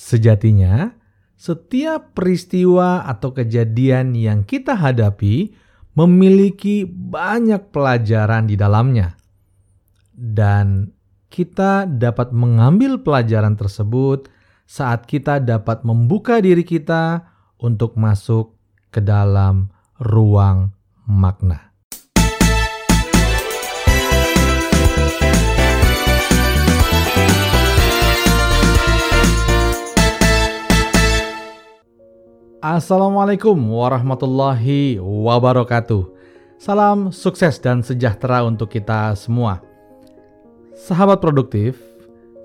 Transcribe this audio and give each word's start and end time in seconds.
Sejatinya, 0.00 0.96
setiap 1.36 2.16
peristiwa 2.16 3.04
atau 3.04 3.36
kejadian 3.36 4.16
yang 4.16 4.48
kita 4.48 4.72
hadapi 4.72 5.52
memiliki 5.92 6.88
banyak 6.88 7.68
pelajaran 7.68 8.48
di 8.48 8.56
dalamnya, 8.56 9.12
dan 10.16 10.96
kita 11.28 11.84
dapat 11.84 12.32
mengambil 12.32 12.96
pelajaran 13.04 13.60
tersebut 13.60 14.32
saat 14.64 15.04
kita 15.04 15.36
dapat 15.36 15.84
membuka 15.84 16.40
diri 16.40 16.64
kita 16.64 17.28
untuk 17.60 18.00
masuk 18.00 18.56
ke 18.88 19.04
dalam 19.04 19.68
ruang 20.00 20.72
makna. 21.04 21.69
Assalamualaikum 32.70 33.58
warahmatullahi 33.82 35.02
wabarakatuh. 35.02 36.06
Salam 36.54 37.10
sukses 37.10 37.58
dan 37.58 37.82
sejahtera 37.82 38.46
untuk 38.46 38.70
kita 38.70 39.10
semua. 39.18 39.58
Sahabat 40.78 41.18
produktif, 41.18 41.82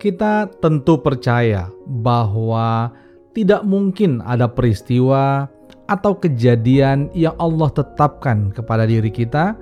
kita 0.00 0.48
tentu 0.64 0.96
percaya 0.96 1.68
bahwa 1.84 2.88
tidak 3.36 3.68
mungkin 3.68 4.24
ada 4.24 4.48
peristiwa 4.48 5.44
atau 5.92 6.16
kejadian 6.16 7.12
yang 7.12 7.36
Allah 7.36 7.68
tetapkan 7.68 8.48
kepada 8.48 8.88
diri 8.88 9.12
kita 9.12 9.52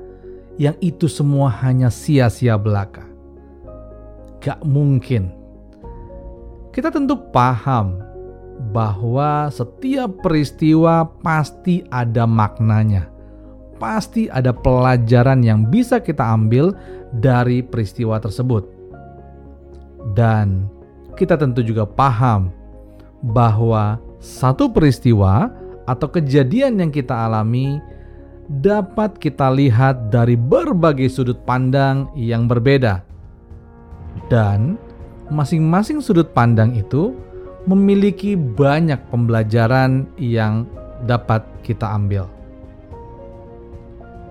yang 0.63 0.79
itu 0.79 1.11
semua 1.11 1.51
hanya 1.59 1.91
sia-sia 1.91 2.55
belaka. 2.55 3.03
Gak 4.39 4.63
mungkin. 4.63 5.35
Kita 6.71 6.95
tentu 6.95 7.19
paham 7.35 8.12
bahwa 8.71 9.51
setiap 9.51 10.23
peristiwa 10.23 11.09
pasti 11.27 11.83
ada 11.91 12.29
maknanya. 12.29 13.11
Pasti 13.83 14.31
ada 14.31 14.55
pelajaran 14.55 15.43
yang 15.43 15.67
bisa 15.67 15.99
kita 15.99 16.23
ambil 16.23 16.71
dari 17.19 17.67
peristiwa 17.67 18.23
tersebut. 18.23 18.63
Dan 20.15 20.71
kita 21.19 21.35
tentu 21.35 21.67
juga 21.67 21.83
paham 21.83 22.55
bahwa 23.35 23.99
satu 24.23 24.71
peristiwa 24.71 25.51
atau 25.83 26.07
kejadian 26.07 26.79
yang 26.79 26.91
kita 26.95 27.27
alami 27.27 27.83
dapat 28.47 29.19
kita 29.19 29.51
lihat 29.51 30.15
dari 30.15 30.39
berbagai 30.39 31.11
sudut 31.11 31.43
pandang 31.43 32.07
yang 32.15 32.47
berbeda. 32.47 33.03
Dan 34.31 34.79
masing-masing 35.27 35.99
sudut 35.99 36.31
pandang 36.31 36.77
itu 36.79 37.17
memiliki 37.63 38.35
banyak 38.35 38.99
pembelajaran 39.11 40.11
yang 40.19 40.67
dapat 41.07 41.47
kita 41.63 41.87
ambil. 41.87 42.27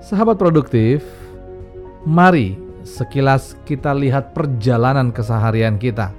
Sahabat 0.04 0.36
produktif, 0.36 1.06
mari 2.04 2.60
sekilas 2.84 3.56
kita 3.64 3.94
lihat 3.96 4.34
perjalanan 4.36 5.14
keseharian 5.14 5.78
kita. 5.78 6.12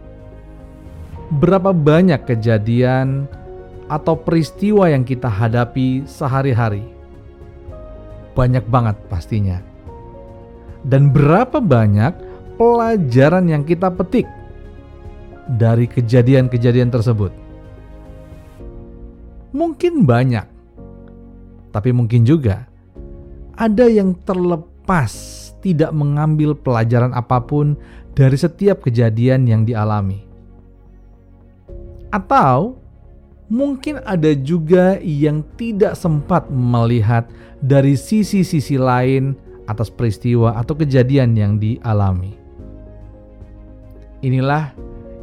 Berapa 1.33 1.73
banyak 1.73 2.23
kejadian 2.29 3.27
atau 3.89 4.17
peristiwa 4.17 4.89
yang 4.89 5.03
kita 5.05 5.29
hadapi 5.29 6.05
sehari-hari? 6.09 6.85
Banyak 8.33 8.65
banget 8.69 8.97
pastinya. 9.13 9.61
Dan 10.87 11.13
berapa 11.13 11.61
banyak 11.61 12.13
pelajaran 12.57 13.49
yang 13.49 13.65
kita 13.65 13.93
petik 13.93 14.29
dari 15.47 15.91
kejadian-kejadian 15.91 16.91
tersebut? 16.91 17.33
Mungkin 19.53 20.09
banyak, 20.09 20.47
tapi 21.73 21.91
mungkin 21.93 22.25
juga 22.25 22.69
ada 23.57 23.85
yang 23.87 24.17
terlepas 24.25 25.13
tidak 25.63 25.95
mengambil 25.95 26.57
pelajaran 26.57 27.15
apa 27.15 27.39
pun 27.45 27.79
dari 28.13 28.37
setiap 28.37 28.83
kejadian 28.85 29.47
yang 29.47 29.63
dialami. 29.63 30.25
Atau 32.13 32.77
mungkin 33.49 34.01
ada 34.05 34.33
juga 34.37 35.01
yang 35.01 35.41
tidak 35.57 35.97
sempat 35.97 36.49
melihat 36.53 37.29
dari 37.63 37.97
sisi-sisi 37.97 38.77
lain 38.77 39.39
atas 39.71 39.89
peristiwa 39.89 40.59
atau 40.59 40.75
kejadian 40.77 41.39
yang 41.39 41.57
dialami. 41.57 42.37
Inilah 44.21 44.75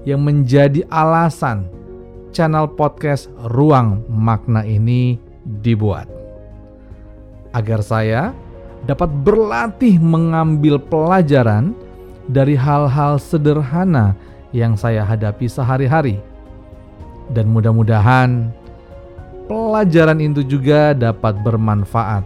yang 0.08 0.24
menjadi 0.24 0.86
alasan 0.88 1.68
channel 2.32 2.70
podcast 2.70 3.28
Ruang 3.52 4.06
Makna 4.08 4.64
ini 4.64 5.18
dibuat. 5.64 6.08
Agar 7.52 7.82
saya 7.82 8.32
dapat 8.86 9.10
berlatih 9.26 9.98
mengambil 10.00 10.78
pelajaran 10.80 11.74
dari 12.30 12.54
hal-hal 12.54 13.18
sederhana 13.18 14.14
yang 14.54 14.78
saya 14.78 15.02
hadapi 15.02 15.50
sehari-hari. 15.50 16.22
Dan 17.34 17.50
mudah-mudahan 17.50 18.50
pelajaran 19.50 20.22
itu 20.22 20.46
juga 20.46 20.94
dapat 20.94 21.42
bermanfaat 21.42 22.26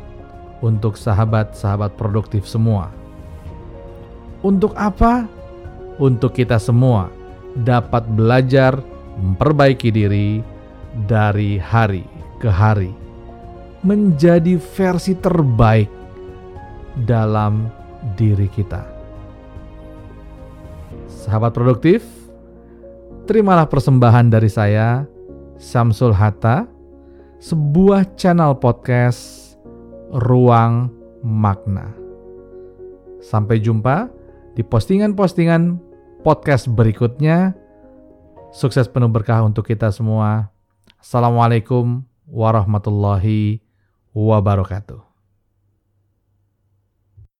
untuk 0.63 0.95
sahabat-sahabat 0.95 1.95
produktif 1.99 2.47
semua. 2.47 2.91
Untuk 4.43 4.75
apa? 4.75 5.27
Untuk 5.99 6.35
kita 6.35 6.59
semua 6.59 7.22
dapat 7.61 8.09
belajar 8.17 8.81
memperbaiki 9.21 9.93
diri 9.93 10.41
dari 11.05 11.61
hari 11.61 12.05
ke 12.41 12.49
hari, 12.49 12.89
menjadi 13.85 14.57
versi 14.57 15.13
terbaik 15.17 15.89
dalam 17.05 17.69
diri 18.17 18.49
kita. 18.49 18.81
Sahabat 21.07 21.55
produktif, 21.55 22.03
terimalah 23.29 23.69
persembahan 23.69 24.27
dari 24.33 24.49
saya, 24.51 25.07
Samsul 25.55 26.11
Hatta, 26.11 26.67
sebuah 27.39 28.17
channel 28.19 28.59
podcast 28.59 29.55
Ruang 30.11 30.91
Makna. 31.23 31.95
Sampai 33.23 33.63
jumpa 33.63 34.11
di 34.53 34.61
postingan-postingan 34.67 35.92
podcast 36.23 36.71
berikutnya. 36.71 37.51
Sukses 38.55 38.87
penuh 38.87 39.11
berkah 39.11 39.43
untuk 39.43 39.67
kita 39.67 39.91
semua. 39.91 40.47
Assalamualaikum 41.03 41.99
warahmatullahi 42.23 43.59
wabarakatuh. 44.15 45.12